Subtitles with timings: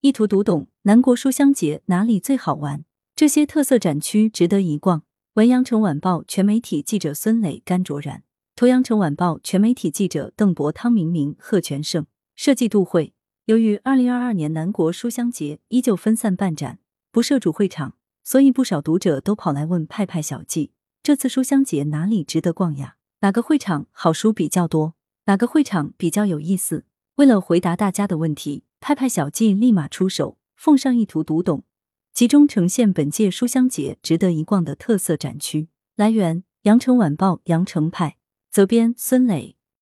[0.00, 2.84] 意图读懂南国书香节哪里最好玩？
[3.16, 5.02] 这些特色展区值得一逛。
[5.32, 8.22] 文阳城晚报全媒体记者孙磊、甘卓然，
[8.54, 12.06] 图阳城晚报全媒体记者邓博、汤明明、贺全胜。
[12.36, 13.12] 设计杜慧。
[13.46, 16.78] 由于二零二二年南国书香节依旧分散办展，
[17.10, 20.70] 不设主会场，所以不少读者都跑来问派派小记：
[21.02, 22.94] 这次书香节哪里值得逛呀？
[23.22, 24.94] 哪个会场好书比较多？
[25.24, 26.84] 哪个会场比较有意思？
[27.16, 31.64] 为了回答大家的问题，派派小记立马出手，奉上一图读懂。
[32.14, 35.68] 集中呈现本届书香节值得一逛的特色展区。
[35.94, 38.16] 来源：羊城晚报羊城派，
[38.50, 39.57] 责编：孙磊。